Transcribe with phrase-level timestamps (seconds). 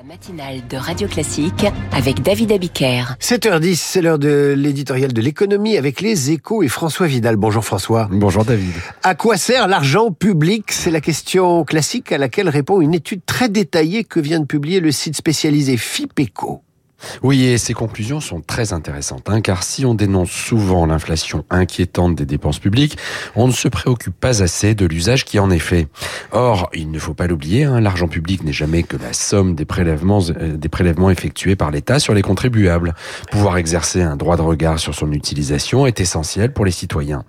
[0.00, 3.16] La matinale de Radio Classique avec David Abiker.
[3.20, 7.36] 7h10, c'est l'heure de l'éditorial de l'économie avec les échos et François Vidal.
[7.36, 8.08] Bonjour François.
[8.10, 8.72] Bonjour David.
[9.02, 10.72] À quoi sert l'argent public?
[10.72, 14.80] C'est la question classique à laquelle répond une étude très détaillée que vient de publier
[14.80, 16.62] le site spécialisé FIPECO.
[17.22, 22.14] Oui, et ces conclusions sont très intéressantes, hein, car si on dénonce souvent l'inflation inquiétante
[22.14, 22.96] des dépenses publiques,
[23.36, 25.88] on ne se préoccupe pas assez de l'usage qui en est fait.
[26.32, 29.64] Or, il ne faut pas l'oublier, hein, l'argent public n'est jamais que la somme des
[29.64, 32.94] prélèvements, euh, des prélèvements effectués par l'État sur les contribuables.
[33.30, 37.24] Pouvoir exercer un droit de regard sur son utilisation est essentiel pour les citoyens.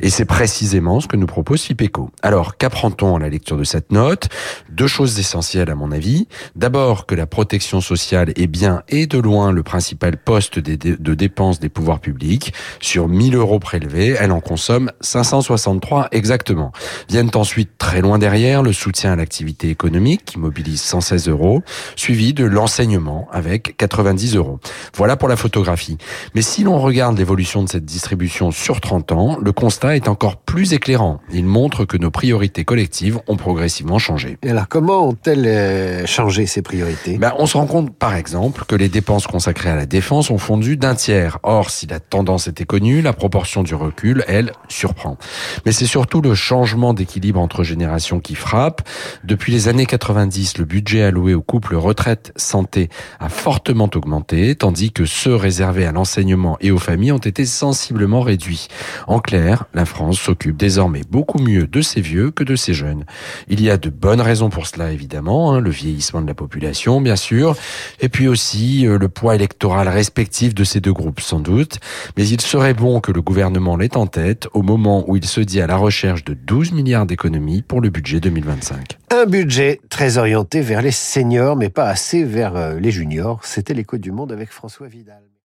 [0.00, 2.10] Et c'est précisément ce que nous propose FIPECO.
[2.22, 4.28] Alors, qu'apprend-on à la lecture de cette note?
[4.70, 6.28] Deux choses essentielles à mon avis.
[6.54, 11.14] D'abord, que la protection sociale est bien et de de loin le principal poste de
[11.14, 12.52] dépenses des pouvoirs publics.
[12.80, 16.72] Sur 1000 euros prélevés, elle en consomme 563 exactement.
[17.08, 21.62] Viennent ensuite très loin derrière le soutien à l'activité économique qui mobilise 116 euros,
[21.96, 24.60] suivi de l'enseignement avec 90 euros.
[24.94, 25.96] Voilà pour la photographie.
[26.34, 30.36] Mais si l'on regarde l'évolution de cette distribution sur 30 ans, le constat est encore
[30.36, 31.20] plus éclairant.
[31.32, 34.36] Il montre que nos priorités collectives ont progressivement changé.
[34.42, 37.16] Et alors comment ont-elles euh, changé ces priorités?
[37.16, 40.30] Ben, On se rend compte par exemple que les dépenses dépenses consacrées à la défense
[40.32, 41.38] ont fondu d'un tiers.
[41.44, 45.16] Or, si la tendance était connue, la proportion du recul, elle, surprend.
[45.64, 48.82] Mais c'est surtout le changement d'équilibre entre générations qui frappe.
[49.22, 52.88] Depuis les années 90, le budget alloué aux couples retraite-santé
[53.20, 58.22] a fortement augmenté, tandis que ceux réservés à l'enseignement et aux familles ont été sensiblement
[58.22, 58.66] réduits.
[59.06, 63.04] En clair, la France s'occupe désormais beaucoup mieux de ses vieux que de ses jeunes.
[63.46, 67.00] Il y a de bonnes raisons pour cela, évidemment, hein, le vieillissement de la population,
[67.00, 67.54] bien sûr,
[68.00, 71.78] et puis aussi euh, le poids électoral respectif de ces deux groupes, sans doute,
[72.16, 75.40] mais il serait bon que le gouvernement l'ait en tête au moment où il se
[75.40, 78.98] dit à la recherche de 12 milliards d'économies pour le budget 2025.
[79.10, 83.40] Un budget très orienté vers les seniors, mais pas assez vers euh, les juniors.
[83.44, 85.26] C'était l'écho du monde avec François Vidal.